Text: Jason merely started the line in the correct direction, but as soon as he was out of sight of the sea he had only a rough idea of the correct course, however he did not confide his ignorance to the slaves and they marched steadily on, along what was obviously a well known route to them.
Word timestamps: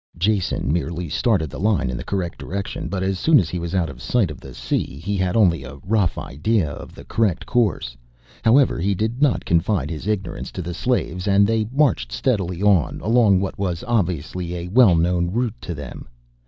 Jason 0.17 0.73
merely 0.73 1.07
started 1.07 1.47
the 1.51 1.59
line 1.59 1.91
in 1.91 1.95
the 1.95 2.03
correct 2.03 2.39
direction, 2.39 2.87
but 2.87 3.03
as 3.03 3.19
soon 3.19 3.37
as 3.39 3.49
he 3.49 3.59
was 3.59 3.75
out 3.75 3.87
of 3.87 4.01
sight 4.01 4.31
of 4.31 4.41
the 4.41 4.51
sea 4.51 4.97
he 4.97 5.15
had 5.15 5.37
only 5.37 5.63
a 5.63 5.75
rough 5.85 6.17
idea 6.17 6.67
of 6.71 6.95
the 6.95 7.03
correct 7.05 7.45
course, 7.45 7.95
however 8.43 8.79
he 8.79 8.95
did 8.95 9.21
not 9.21 9.45
confide 9.45 9.91
his 9.91 10.07
ignorance 10.07 10.49
to 10.51 10.63
the 10.63 10.73
slaves 10.73 11.27
and 11.27 11.45
they 11.45 11.67
marched 11.71 12.11
steadily 12.11 12.63
on, 12.63 12.99
along 13.01 13.39
what 13.39 13.59
was 13.59 13.83
obviously 13.87 14.55
a 14.55 14.67
well 14.69 14.95
known 14.95 15.29
route 15.29 15.61
to 15.61 15.75
them. 15.75 16.07